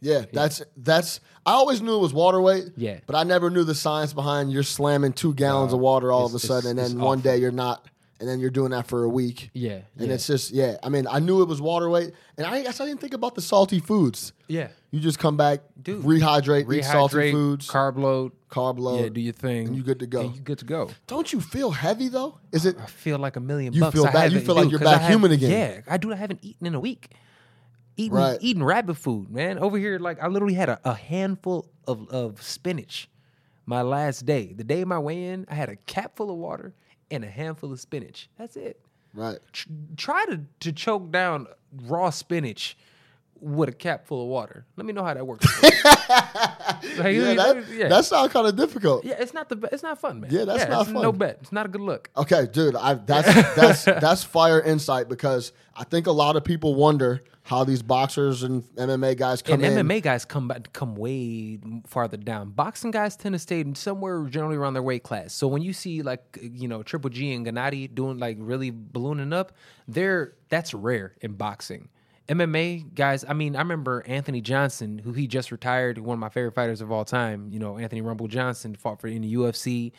[0.00, 1.20] Yeah, that's that's.
[1.46, 2.64] I always knew it was water weight.
[2.76, 2.98] Yeah.
[3.06, 6.32] but I never knew the science behind you're slamming two gallons of water all of
[6.32, 7.30] a it's- sudden, and it's- then one awful.
[7.30, 7.86] day you're not,
[8.22, 9.50] and then you're doing that for a week.
[9.52, 9.80] Yeah.
[9.98, 10.14] And yeah.
[10.14, 10.76] it's just yeah.
[10.82, 13.34] I mean, I knew it was water weight, and I guess I didn't think about
[13.34, 14.32] the salty foods.
[14.48, 14.68] yeah.
[14.92, 18.32] You just come back, Dude, rehydrate, eat salty Rehydrate, foods, carb load.
[18.50, 19.00] carb load.
[19.02, 19.66] Yeah, do your thing.
[19.68, 20.20] and you good to go.
[20.20, 20.90] And you good to go.
[21.06, 22.38] Don't you feel heavy though?
[22.52, 22.76] Is it?
[22.78, 23.94] I feel like a million You bucks.
[23.94, 25.50] feel back- you feel like dude, you're back have- human again.
[25.50, 26.12] Yeah, I do.
[26.12, 27.10] I haven't eaten in a week.
[27.96, 28.38] Eating Right.
[28.40, 29.58] eating rabbit food, man.
[29.58, 33.08] Over here, like I literally had a, a handful of, of spinach.
[33.66, 36.74] My last day, the day of my weigh-in, I had a cap full of water
[37.12, 38.28] and a handful of spinach.
[38.38, 38.80] That's it.
[39.14, 39.38] Right.
[39.52, 41.46] Tr- try to to choke down
[41.84, 42.76] raw spinach
[43.40, 44.64] with a cap full of water.
[44.76, 45.46] Let me know how that works.
[46.98, 47.88] Like, Yeah, you- that, yeah.
[47.88, 49.04] that sounds kind of difficult.
[49.04, 50.30] yeah, it's not the it's not fun, man.
[50.32, 51.38] Yeah, that's not it's No bet.
[51.42, 52.10] It's not a good look.
[52.16, 56.74] Okay, dude, I, that's that's that's fire insight because I think a lot of people
[56.74, 57.22] wonder
[57.52, 59.86] how these boxers and MMA guys come and in.
[59.86, 62.50] MMA guys come come way farther down.
[62.50, 65.34] Boxing guys tend to stay somewhere generally around their weight class.
[65.34, 69.34] So when you see like you know Triple G and Gennady doing like really ballooning
[69.34, 69.52] up,
[69.86, 71.90] they're that's rare in boxing.
[72.28, 76.30] MMA guys, I mean, I remember Anthony Johnson, who he just retired, one of my
[76.30, 77.50] favorite fighters of all time.
[77.52, 79.92] You know, Anthony Rumble Johnson fought for in the UFC.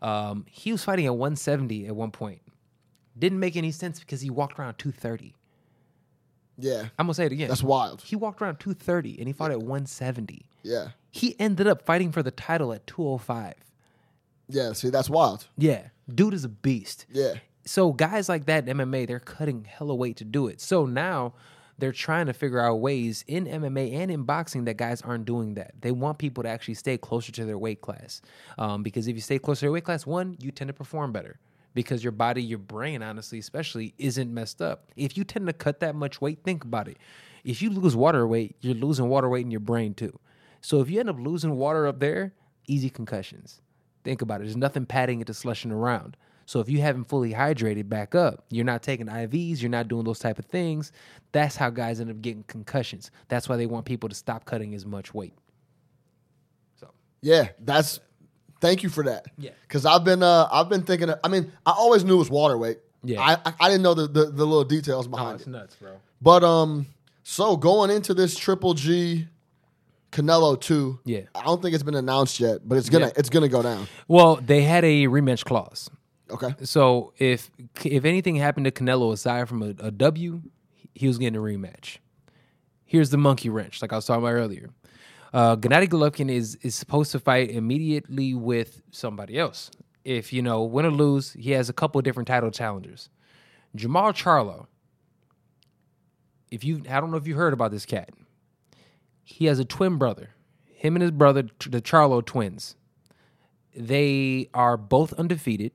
[0.00, 2.40] Um, he was fighting at 170 at one point.
[3.18, 5.34] Didn't make any sense because he walked around 230.
[6.58, 7.48] Yeah, I'm gonna say it again.
[7.48, 8.02] that's wild.
[8.02, 10.46] He walked around 230 and he fought at 170.
[10.62, 13.54] Yeah, He ended up fighting for the title at 205.
[14.48, 14.72] yeah.
[14.72, 15.46] See, that's wild.
[15.56, 17.06] Yeah, dude is a beast.
[17.10, 17.34] Yeah,
[17.66, 20.60] So guys like that in MMA, they're cutting hella weight to do it.
[20.60, 21.34] So now
[21.78, 25.54] they're trying to figure out ways in MMA and in boxing that guys aren't doing
[25.54, 25.72] that.
[25.80, 28.22] They want people to actually stay closer to their weight class.
[28.58, 31.10] Um, because if you stay closer to your weight class, one, you tend to perform
[31.12, 31.38] better
[31.74, 34.90] because your body, your brain, honestly, especially, isn't messed up.
[34.96, 36.98] If you tend to cut that much weight, think about it.
[37.44, 40.18] If you lose water weight, you're losing water weight in your brain too.
[40.60, 42.32] So if you end up losing water up there,
[42.66, 43.60] easy concussions.
[44.02, 44.44] Think about it.
[44.44, 46.16] There's nothing padding it to slushing around.
[46.46, 50.04] So if you haven't fully hydrated back up, you're not taking IVs, you're not doing
[50.04, 50.92] those type of things.
[51.32, 53.10] That's how guys end up getting concussions.
[53.28, 55.34] That's why they want people to stop cutting as much weight.
[56.76, 56.90] So
[57.22, 57.48] yeah.
[57.60, 58.00] That's.
[58.60, 59.26] Thank you for that.
[59.36, 59.50] Yeah.
[59.68, 61.10] because I've been uh I've been thinking.
[61.10, 62.78] Of, I mean, I always knew it was water weight.
[63.02, 63.20] Yeah.
[63.20, 65.40] I I, I didn't know the, the the little details behind it.
[65.42, 65.92] It's nuts, bro.
[66.22, 66.86] But um,
[67.22, 69.26] so going into this Triple G
[70.12, 71.22] Canelo two, Yeah.
[71.34, 73.12] I don't think it's been announced yet, but it's gonna Yeah.
[73.16, 73.86] it's gonna go down.
[74.08, 75.90] Well, they had a rematch clause.
[76.30, 76.54] Okay.
[76.62, 77.50] So if
[77.84, 80.40] if anything happened to Canelo aside from a, a W,
[80.94, 81.98] he was getting a rematch.
[82.86, 84.70] Here's the monkey wrench, like I was talking about earlier.
[85.34, 89.68] Uh, Gennady Golovkin is is supposed to fight immediately with somebody else.
[90.04, 93.10] If you know win or lose, he has a couple of different title challengers.
[93.76, 94.68] Jermall Charlo.
[96.52, 98.10] If you, I don't know if you heard about this cat.
[99.24, 100.30] He has a twin brother.
[100.66, 102.76] Him and his brother, the Charlo twins.
[103.74, 105.72] They are both undefeated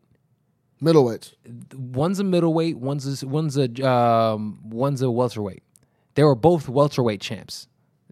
[0.81, 1.33] Middleweights.
[1.73, 5.63] one's a middleweight, one's a, one's a um, one's a welterweight.
[6.15, 7.67] They were both welterweight champs.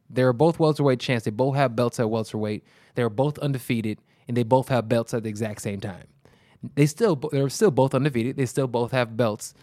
[0.10, 1.26] They were both welterweight champs.
[1.26, 2.64] They both have belts at welterweight.
[2.96, 6.06] They're both undefeated, and they both have belts at the exact same time.
[6.76, 8.36] They still they're still both undefeated.
[8.38, 9.54] They still both have belts,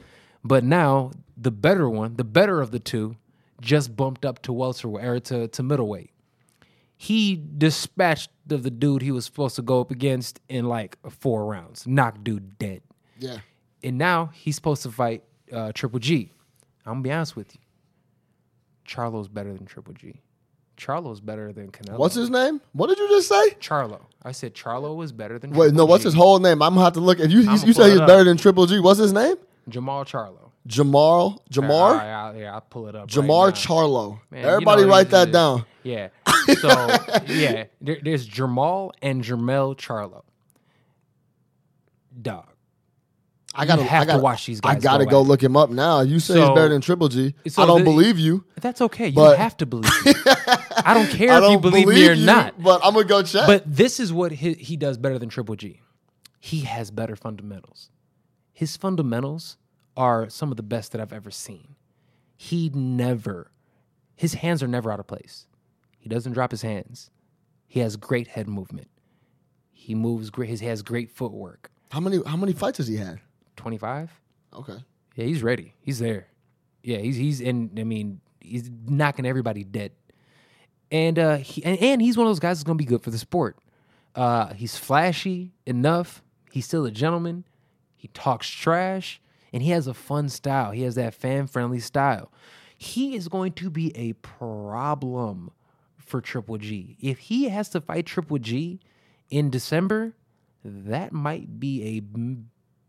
[0.44, 3.16] but now the better one, the better of the two,
[3.61, 6.11] just bumped up to welterweight or to to middleweight.
[6.96, 11.44] He dispatched of the dude he was supposed to go up against in like four
[11.46, 12.83] rounds, knocked dude dead
[13.18, 13.38] Yeah.
[13.83, 16.30] and now he's supposed to fight uh, Triple G.
[16.87, 17.61] I'm gonna be honest with you.
[18.85, 20.20] Charlo's better than Triple G.
[20.77, 21.99] Charlo's better than Canelo.
[21.99, 22.61] What's his name?
[22.73, 23.51] What did you just say?
[23.61, 24.01] Charlo?
[24.23, 25.51] I said Charlo was better than.
[25.51, 25.85] Wait, Triple no.
[25.85, 26.09] What's G.
[26.09, 26.63] his whole name?
[26.63, 27.21] I'm gonna have to look.
[27.21, 28.07] If you you, I'ma you pull say it he's up.
[28.09, 29.37] better than Triple G, what's his name?
[29.71, 30.51] Jermall Charlo.
[30.67, 31.93] Jamal All Jamar.
[31.99, 33.07] right, I'll- yeah, I'll pull it up.
[33.09, 33.61] Jamar right now.
[33.61, 34.21] Charlo.
[34.31, 35.67] Man, you Everybody know write that down.
[35.83, 36.09] Yeah.
[36.59, 36.69] So
[37.27, 40.23] yeah, there, there's Jermall and Jermell Charlo.
[42.21, 42.47] Dog.
[43.55, 44.77] I gotta You have I gotta to watch these guys.
[44.77, 46.01] I gotta go go look him up now.
[46.01, 47.35] You say he's better than Triple G.
[47.49, 48.45] so I don't the- believe you.
[48.61, 49.09] That's okay.
[49.09, 50.12] You But- have to believe me.
[50.85, 52.61] I don't care I if don't you believe, me or you, not.
[52.62, 53.47] But I'm gonna go check.
[53.47, 55.81] But this is what he, he does better than Triple G.
[56.40, 57.90] He has better fundamentals.
[58.53, 59.57] His fundamentals
[59.97, 61.77] are some of the best that I've ever seen.
[62.37, 63.51] He never,
[64.17, 65.47] his hands are never out of place.
[65.99, 67.11] He doesn't drop his hands.
[67.67, 68.88] He has great head movement.
[69.73, 70.51] He moves great.
[70.51, 71.71] He has great footwork.
[71.90, 73.21] how many how many fights has he had?
[73.57, 74.11] 25?
[74.55, 74.79] Okay.
[75.17, 75.75] Yeah, he's ready.
[75.81, 76.29] He's there.
[76.83, 79.93] Yeah, he's he's and I mean he's knocking everybody dead.
[80.90, 83.11] And uh he and, and he's one of those guys that's gonna be good for
[83.11, 83.59] the sport.
[84.14, 86.23] Uh he's flashy enough.
[86.53, 87.45] He's still a gentleman.
[87.97, 89.21] He talks trash
[89.53, 90.73] and he has a fun style.
[90.73, 92.31] He has that fan friendly style.
[92.77, 95.51] He is going to be a problem
[95.97, 96.97] for Triple G.
[97.01, 98.81] If he has to fight Triple G
[99.31, 100.14] in December,
[100.64, 102.01] that might be a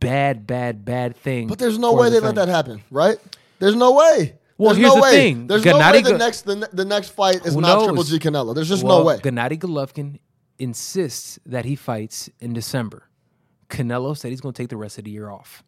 [0.06, 1.48] bad, bad, bad thing.
[1.48, 3.18] But there's no way the they let that happen, right?
[3.60, 4.36] There's no way.
[4.58, 5.12] Well, There's here's no the way.
[5.12, 5.48] thing.
[5.48, 7.86] There's no way the next the, ne- the next fight is Who not knows?
[7.88, 8.56] Triple G Canelo.
[8.56, 9.18] There's just well, no way.
[9.18, 10.20] Gennady Golovkin
[10.60, 13.10] insists that he fights in December.
[13.70, 15.64] Canelo said he's going to take the rest of the year off.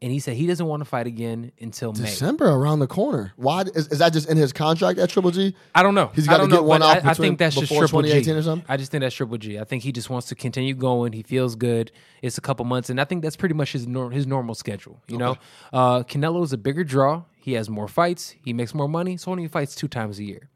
[0.00, 2.02] And he said he doesn't want to fight again until May.
[2.02, 3.32] December around the corner.
[3.34, 5.56] Why is, is that just in his contract at Triple G?
[5.74, 6.12] I don't know.
[6.14, 8.08] He's gotta get know, one off I, I think that's just before Triple G.
[8.10, 8.66] 2018 or something?
[8.68, 9.58] I just think that's Triple G.
[9.58, 11.12] I think he just wants to continue going.
[11.12, 11.90] He feels good.
[12.22, 15.02] It's a couple months, and I think that's pretty much his nor- his normal schedule.
[15.08, 15.36] You know,
[15.72, 17.24] uh, Canelo is a bigger draw.
[17.36, 18.36] He has more fights.
[18.40, 20.48] He makes more money, so only fights two times a year.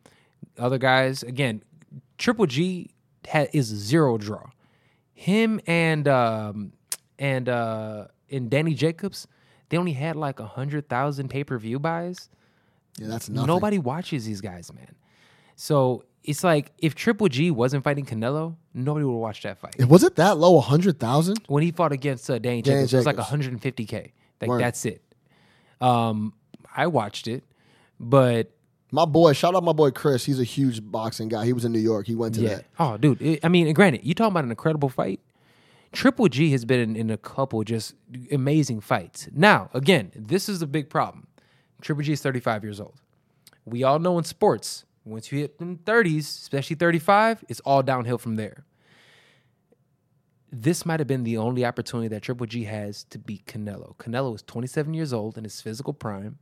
[0.56, 1.64] Other guys, again,
[2.16, 2.90] Triple G
[3.28, 4.50] ha- is zero draw.
[5.14, 6.72] Him and um,
[7.18, 9.26] and uh, and Danny Jacobs,
[9.68, 12.28] they only had like a hundred thousand pay per view buys.
[12.98, 13.46] Yeah, that's nothing.
[13.46, 14.94] Nobody watches these guys, man.
[15.56, 19.76] So it's like if Triple G wasn't fighting Canelo, nobody would watch that fight.
[19.88, 20.60] Was it that low?
[20.60, 21.38] hundred thousand?
[21.46, 23.46] When he fought against uh, Danny Danny Jacobs, it was like Jacobs.
[23.48, 24.10] 150k.
[24.40, 24.60] Like Word.
[24.60, 25.02] that's it.
[25.80, 26.34] Um,
[26.74, 27.44] I watched it,
[27.98, 28.50] but
[28.90, 30.24] My boy, shout out my boy Chris.
[30.24, 31.44] He's a huge boxing guy.
[31.44, 32.06] He was in New York.
[32.06, 32.48] He went to yeah.
[32.56, 32.64] that.
[32.78, 33.20] Oh, dude.
[33.22, 35.20] it- I mean, granted, you talking about an incredible fight.
[35.92, 37.94] Triple G has been in, in a couple just
[38.30, 39.28] amazing fights.
[39.32, 41.26] Now, again, this is a big problem.
[41.82, 43.00] Triple G is 35 years old.
[43.64, 48.18] We all know in sports, once you hit the 30s, especially 35, it's all downhill
[48.18, 48.64] from there.
[50.50, 53.96] This might have been the only opportunity that Triple G has to beat Canelo.
[53.96, 56.38] Canelo is 27 years old in his physical prime.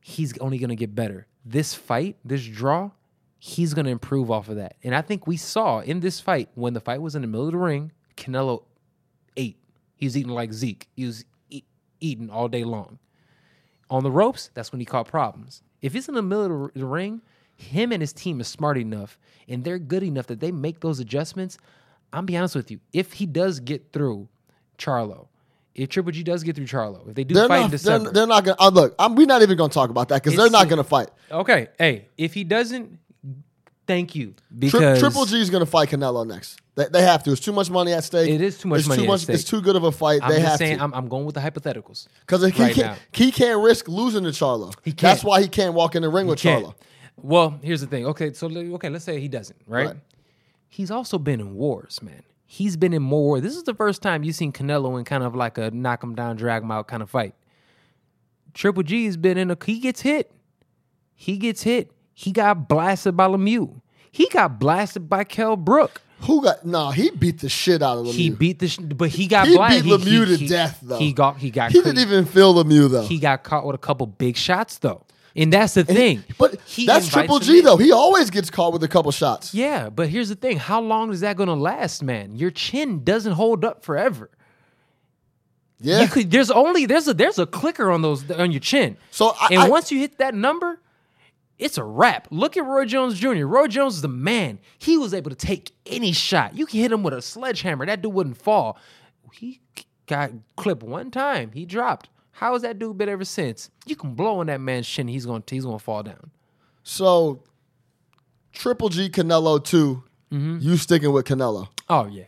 [0.00, 1.26] He's only going to get better.
[1.44, 2.90] This fight, this draw,
[3.38, 4.76] he's going to improve off of that.
[4.82, 7.46] And I think we saw in this fight, when the fight was in the middle
[7.46, 8.64] of the ring, Canelo
[9.38, 9.56] ate.
[9.96, 10.86] He was eating like Zeke.
[10.94, 11.62] He was e-
[12.00, 12.98] eating all day long.
[13.90, 15.62] On the ropes, that's when he caught problems.
[15.80, 17.22] If he's in the middle of the ring,
[17.56, 21.00] him and his team is smart enough and they're good enough that they make those
[21.00, 21.56] adjustments.
[22.12, 22.80] I'm be honest with you.
[22.92, 24.28] If he does get through
[24.78, 25.28] Charlo,
[25.74, 27.70] if Triple G does get through Charlo, if they do They're fight in not.
[27.70, 28.56] They're, December, they're not gonna.
[28.58, 31.10] Uh, look, I'm, we're not even gonna talk about that because they're not gonna fight.
[31.30, 32.98] okay, hey, if he doesn't,
[33.88, 36.60] thank you Tri- because Triple G is gonna fight Canelo next.
[36.76, 37.32] They, they have to.
[37.32, 38.30] It's too much money at stake.
[38.30, 39.34] It is too much it's money Too at much, stake.
[39.34, 40.20] It's too good of a fight.
[40.22, 40.84] I'm they just have saying, to.
[40.84, 42.06] I'm, I'm going with the hypotheticals.
[42.20, 42.76] Because he right can't.
[42.76, 42.96] now.
[43.10, 44.72] He can't risk losing to Charlo.
[44.84, 45.00] He That's can't.
[45.00, 46.66] That's why he can't walk in the ring with Can't.
[46.66, 46.74] Charlo.
[47.16, 48.06] Well, here's the thing.
[48.06, 49.86] Okay, so le- okay, let's say he doesn't, right?
[49.88, 49.96] Right.
[50.68, 52.22] He's also been in wars, man.
[52.46, 53.22] He's been in more.
[53.22, 53.42] wars.
[53.42, 56.14] This is the first time you've seen Canelo in kind of like a knock him
[56.14, 57.34] down, drag him out kind of fight.
[58.54, 59.58] Triple G's been in a.
[59.64, 60.30] He gets hit.
[61.12, 61.90] He gets hit.
[62.20, 63.80] He got blasted by Lemieux.
[64.10, 66.00] He got blasted by Kell Brook.
[66.22, 66.66] Who got?
[66.66, 68.12] Nah, he beat the shit out of Lemieux.
[68.12, 69.84] He beat the, sh- but he got He blasted.
[69.84, 70.98] beat Lemieux to death, though.
[70.98, 73.06] He got, he got, He didn't even feel Lemieux though.
[73.06, 75.04] he got caught with a couple big shots though,
[75.36, 76.24] and that's the thing.
[76.38, 77.76] but He that's Triple G though.
[77.76, 79.54] He always gets caught with a couple shots.
[79.54, 82.34] Yeah, but here's the thing: how long is that going to last, man?
[82.34, 84.28] Your chin doesn't hold up forever.
[85.80, 86.00] Yeah.
[86.00, 86.32] You could.
[86.32, 88.96] There's only there's a there's a clicker on those on your chin.
[89.12, 90.80] So I- and I- once you hit that number,
[91.58, 92.28] it's a wrap.
[92.30, 93.44] Look at Roy Jones Jr.
[93.46, 94.58] Roy Jones is the man.
[94.78, 96.54] He was able to take any shot.
[96.56, 97.84] You can hit him with a sledgehammer.
[97.86, 98.78] That dude wouldn't fall.
[99.32, 99.60] He
[100.06, 101.50] got clipped one time.
[101.52, 102.08] He dropped.
[102.32, 103.70] How has that dude been ever since?
[103.86, 105.08] You can blow on that man's chin.
[105.08, 106.30] He's gonna he's gonna fall down.
[106.84, 107.42] So
[108.52, 110.58] Triple G Canelo 2 Mm-hmm.
[110.60, 111.68] You sticking with Canelo?
[111.88, 112.24] Oh yeah,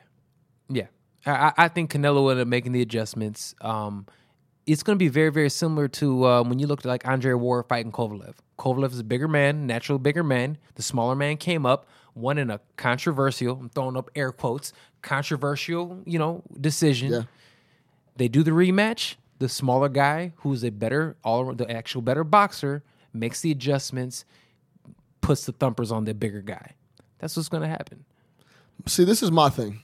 [0.70, 0.86] yeah.
[1.26, 3.54] I, I- think Canelo will end up making the adjustments.
[3.60, 4.06] Um,
[4.72, 7.34] it's going to be very, very similar to um, when you looked at like Andre
[7.34, 8.34] Ward fighting Kovalev.
[8.58, 10.58] Kovalev is a bigger man, natural bigger man.
[10.74, 13.58] The smaller man came up, won in a controversial.
[13.58, 14.72] I'm throwing up air quotes.
[15.02, 17.12] Controversial, you know, decision.
[17.12, 17.22] Yeah.
[18.16, 19.16] They do the rematch.
[19.38, 24.26] The smaller guy, who's a better, all the actual better boxer, makes the adjustments,
[25.22, 26.74] puts the thumpers on the bigger guy.
[27.18, 28.04] That's what's going to happen.
[28.86, 29.80] See, this is my thing.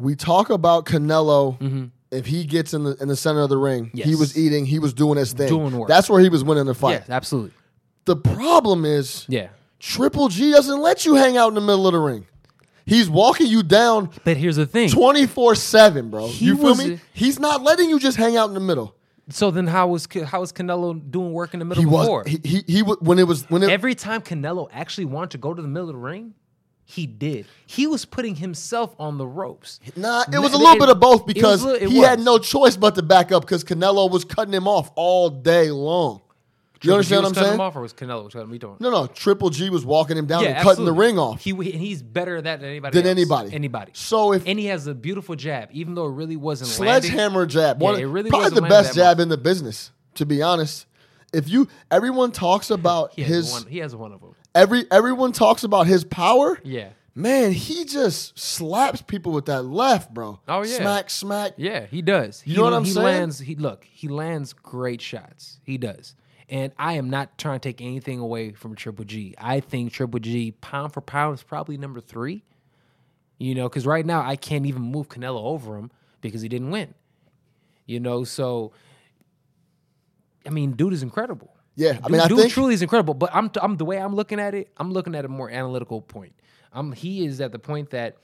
[0.00, 1.90] We talk about Canelo.
[2.10, 4.18] If he gets in the in the center of the ring, he Mm-hmm.
[4.18, 5.48] Was eating, he was doing his thing.
[5.48, 5.88] Doing work.
[5.88, 6.92] That's where he was winning the fight.
[6.92, 7.52] Yes, absolutely.
[8.06, 9.48] The problem is Yeah.
[9.78, 12.26] Triple G doesn't let you hang out in the middle of the ring.
[12.84, 14.88] He's walking you down But here's the thing.
[14.90, 16.26] 24 7, bro.
[16.26, 16.94] He you feel me?
[16.94, 18.96] a- He's not letting you just hang out in the middle.
[19.28, 22.40] So then, how was how was Canelo doing work in the middle He was he,
[22.42, 25.62] he he when it was when it Every time Canelo actually wanted to go to
[25.62, 26.34] the middle of the ring,
[26.90, 27.46] he did.
[27.66, 29.78] He was putting himself on the ropes.
[29.96, 32.38] Nah, it was a little it- bit of both was because little- he had no
[32.38, 36.20] choice but to back up because Canelo was cutting him off all day long.
[36.82, 37.54] You Triple understand was what I'm cutting saying?
[37.54, 38.50] Him off or was Canelo was cutting?
[38.50, 38.80] We don't.
[38.80, 39.06] No, no.
[39.06, 41.44] Triple G was walking him down yeah, and cutting the ring off.
[41.44, 42.94] He and he's better at that than anybody.
[42.94, 43.10] Than else.
[43.10, 43.52] anybody.
[43.54, 43.92] Anybody.
[43.94, 47.10] So if and he has a beautiful jab, even though it really wasn't landing.
[47.10, 50.40] sledgehammer jab, one Yeah, it really probably the best jab in the business, to be
[50.40, 50.86] honest.
[51.34, 53.66] If you everyone talks about He his one.
[53.66, 54.34] He has one of them.
[54.54, 56.58] Every everyone talks about his power.
[56.64, 56.90] Yeah.
[57.14, 60.38] Man, he just slaps people with that left, bro.
[60.46, 60.76] Oh, yeah.
[60.76, 61.54] Smack, smack.
[61.56, 62.42] Yeah, he does.
[62.46, 63.04] You he, know what I'm he saying?
[63.04, 63.38] lands.
[63.40, 63.84] He look.
[63.84, 65.58] He lands great shots.
[65.64, 66.14] He does.
[66.48, 69.34] And I am not trying to take anything away from Triple G.
[69.38, 72.44] I think Triple G, pound for pound, is probably number three.
[73.38, 76.70] You know, because right now I can't even move Canelo over him because he didn't
[76.70, 76.94] win.
[77.86, 78.72] You know, so
[80.46, 81.54] I mean, dude is incredible.
[81.76, 83.14] Yeah, I Dude, mean, I dude think truly is incredible.
[83.14, 84.70] But I'm, I'm the way I'm looking at it.
[84.76, 86.34] I'm looking at a more analytical point.
[86.72, 88.16] Um, he is at the point that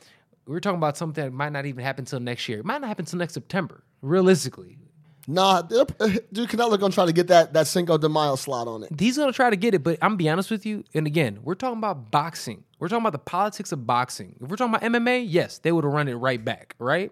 [0.47, 2.59] we're talking about something that might not even happen till next year.
[2.61, 3.83] It might not happen till next September.
[4.03, 4.79] Realistically,
[5.27, 8.91] nah, dude, Canelo gonna try to get that that Cinco de Mayo slot on it.
[9.01, 9.83] he's gonna try to get it.
[9.83, 10.85] But I'm gonna be honest with you.
[10.95, 12.63] And again, we're talking about boxing.
[12.79, 14.37] We're talking about the politics of boxing.
[14.41, 16.75] If we're talking about MMA, yes, they would have run it right back.
[16.79, 17.11] Right?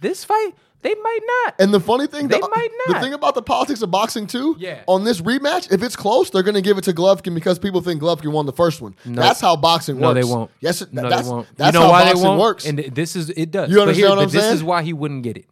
[0.00, 1.54] This fight, they might not.
[1.58, 4.56] And the funny thing, They the, might the thing about the politics of boxing too,
[4.58, 4.82] Yeah.
[4.86, 8.00] on this rematch, if it's close, they're gonna give it to Golovkin because people think
[8.00, 8.94] Golovkin won the first one.
[9.04, 10.14] That's how boxing No, works.
[10.16, 10.50] No, they won't.
[10.60, 11.46] Yes, it- no, that's, they won't.
[11.56, 12.40] That's you know how why boxing they won't?
[12.40, 12.64] works.
[12.66, 13.68] And this is it does.
[13.70, 15.46] You But understand here- what I'm but This is why he wouldn't get it.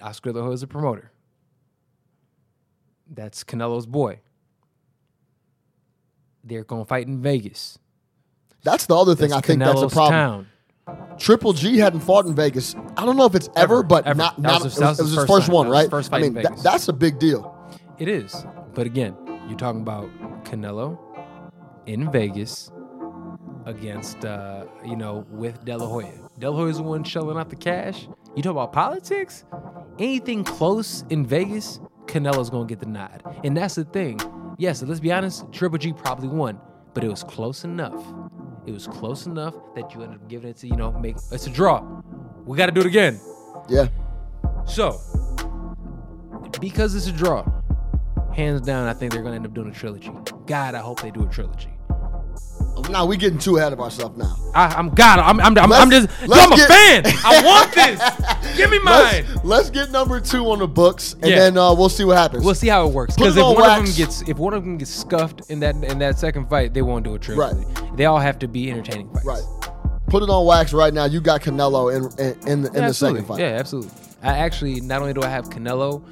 [0.00, 1.10] Oscar De La Hoya is a promoter.
[3.08, 4.20] That's Canelo's boy.
[6.44, 7.78] They're gonna fight in Vegas.
[8.64, 9.30] that's the other thing.
[9.30, 10.12] That's I think that's a problem.
[10.12, 10.46] town.
[11.18, 12.74] Triple G hadn't fought in Vegas.
[12.96, 14.16] I don't know if it's ever, Ever, but ever.
[14.18, 14.62] not not.
[14.64, 15.90] was his- it was, it was his first first one, That was his right?
[15.90, 16.62] first I fight in mean, Vegas.
[16.62, 17.56] that's a big deal.
[17.98, 18.44] It is.
[18.74, 19.16] But again,
[19.48, 20.08] you're talking about
[20.44, 20.98] Canelo
[21.86, 22.70] in Vegas
[23.66, 26.10] against uh, you know, with De La Hoya.
[26.38, 28.08] De La Hoya's the one shelling out the cash.
[28.34, 29.44] You talk about politics?
[29.98, 33.22] Anything close in Vegas, Canelo's gonna get the nod.
[33.44, 34.18] And that's the thing.
[34.58, 36.58] Yes, let's be honest, Triple G probably won,
[36.94, 38.02] but it was close enough.
[38.66, 41.46] It was close enough that you ended up giving it to, you know, make it's
[41.46, 41.82] a draw.
[42.44, 43.20] We gotta do it again.
[43.68, 43.88] Yeah.
[44.66, 45.00] So,
[46.60, 47.44] because it's a draw,
[48.32, 50.12] hands down, I think they're gonna end up doing a trilogy.
[50.46, 51.71] God, I hope they do a trilogy.
[52.90, 54.36] Now we getting too ahead of ourselves now.
[54.54, 55.18] I, I'm God.
[55.20, 56.08] I'm, I'm, I'm, I'm just.
[56.26, 57.02] let's I'm a get- fan.
[57.24, 58.56] I want this.
[58.56, 59.24] Give me mine.
[59.26, 61.36] Let's, let's get number two on the books, and Yeah.
[61.38, 62.44] then uh, we'll see what happens.
[62.44, 63.14] We'll see how it works.
[63.14, 65.76] Because if on one of them gets, if one of them gets scuffed in that
[65.76, 67.66] in that second fight, they won't do a trilogy.
[67.94, 69.24] They all have to be entertaining fights.
[69.26, 69.42] right.
[70.08, 71.04] Put it on wax right now.
[71.06, 73.40] You got Canelo in in, in, the- in Yeah, the second fight.
[73.40, 73.90] Yeah, absolutely.
[74.22, 76.02] I actually not only do I have Canelo,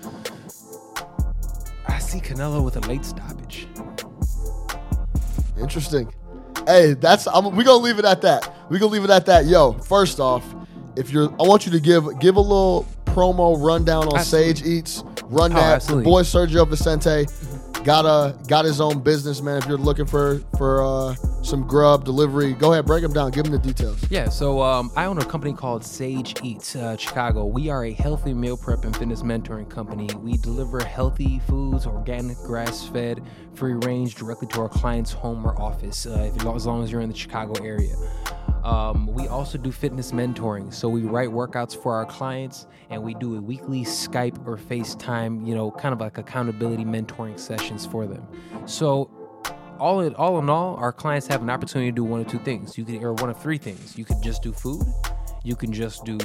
[1.88, 3.66] I see Canelo with a late stoppage.
[5.58, 6.12] Interesting.
[6.70, 8.54] Hey, that's I'm, we gonna leave it at that.
[8.70, 9.46] We gonna leave it at that.
[9.46, 10.44] Yo, first off,
[10.96, 14.54] if you're, I want you to give give a little promo rundown on Absolutely.
[14.54, 15.04] Sage Eats.
[15.24, 15.74] Run Oh, that.
[15.76, 16.04] absolutely.
[16.04, 17.26] Boy Sergio Vicente.
[17.84, 19.58] Got a got his own business, man.
[19.58, 23.44] If you're looking for for uh, some grub delivery, go ahead, break them down, give
[23.44, 24.04] them the details.
[24.10, 27.46] Yeah, so um, I own a company called Sage Eats uh, Chicago.
[27.46, 30.08] We are a healthy meal prep and fitness mentoring company.
[30.16, 33.22] We deliver healthy foods, organic, grass fed,
[33.54, 37.00] free range directly to our client's home or office, uh, if, as long as you're
[37.00, 37.94] in the Chicago area.
[38.64, 40.72] Um, we also do fitness mentoring.
[40.72, 45.46] So we write workouts for our clients and we do a weekly Skype or FaceTime,
[45.46, 48.26] you know, kind of like accountability mentoring sessions for them.
[48.66, 49.10] So
[49.80, 52.38] all in all in all, our clients have an opportunity to do one of two
[52.38, 52.76] things.
[52.76, 53.96] You could or one of three things.
[53.96, 54.82] You could just do food,
[55.42, 56.18] you can just do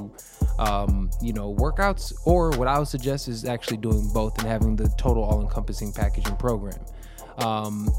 [0.59, 4.75] um, you know workouts, or what I would suggest is actually doing both and having
[4.75, 6.79] the total all-encompassing package and program.
[7.37, 7.89] Um,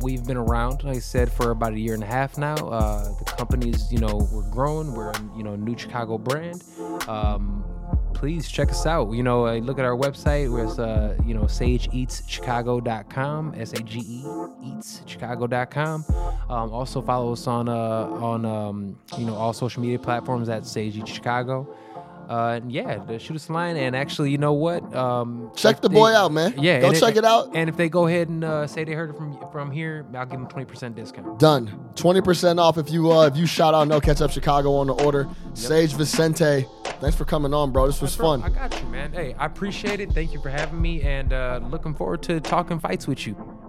[0.00, 2.56] we've been around, like I said, for about a year and a half now.
[2.56, 4.94] Uh, the company's, you know, we're growing.
[4.94, 6.62] We're, you know, new Chicago brand.
[7.08, 7.64] Um,
[8.14, 9.12] please check us out.
[9.12, 16.04] You know, uh, look at our website where it's, uh, you know, sageeatschicago.com, S-A-G-E, eatschicago.com.
[16.50, 20.66] Um, also follow us on, uh, on, um, you know, all social media platforms at
[20.66, 21.68] Sage Chicago
[22.28, 23.76] uh, yeah, shoot us a line.
[23.76, 24.94] And actually, you know what?
[24.94, 26.54] Um, check the boy out, man.
[26.58, 27.50] Yeah, go check it, it, out.
[27.54, 30.26] And if they go ahead and uh, say they heard it from from here, I'll
[30.26, 31.38] give them twenty percent discount.
[31.38, 31.90] Done.
[31.94, 34.88] Twenty percent off if you uh, if you shout out No Catch Up Chicago on
[34.88, 35.26] the order.
[35.28, 35.56] Yep.
[35.56, 36.66] Sage Vicente,
[37.00, 37.86] thanks for coming on, bro.
[37.86, 38.42] This was fun.
[38.42, 39.12] I got you, man.
[39.12, 40.12] Hey, I appreciate it.
[40.12, 43.67] Thank you for having me, and uh, looking forward to talking fights with you.